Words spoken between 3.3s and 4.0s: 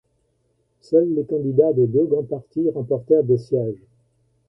sièges.